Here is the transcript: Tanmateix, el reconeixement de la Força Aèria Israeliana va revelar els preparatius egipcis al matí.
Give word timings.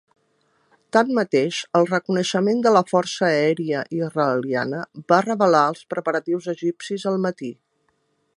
Tanmateix, 0.95 1.59
el 1.79 1.85
reconeixement 1.91 2.63
de 2.67 2.71
la 2.77 2.83
Força 2.93 3.27
Aèria 3.29 3.83
Israeliana 3.99 4.81
va 5.15 5.23
revelar 5.31 5.63
els 5.75 5.85
preparatius 5.95 6.51
egipcis 6.57 7.07
al 7.15 7.23
matí. 7.29 7.57